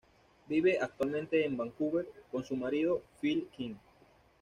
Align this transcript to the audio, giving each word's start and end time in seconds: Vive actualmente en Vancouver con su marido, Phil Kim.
Vive 0.49 0.79
actualmente 0.81 1.45
en 1.45 1.55
Vancouver 1.55 2.09
con 2.31 2.43
su 2.43 2.55
marido, 2.55 3.03
Phil 3.21 3.47
Kim. 3.55 3.77